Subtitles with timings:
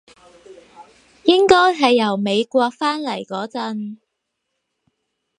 [1.25, 3.97] 應該係由美國返嚟嗰陣